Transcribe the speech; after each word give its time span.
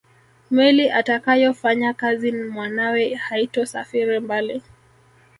Meli 0.51 0.85
atakayofanyakazi 0.91 2.31
mwanawe 2.31 3.13
haitosafiri 3.15 4.19
mbali 4.25 4.61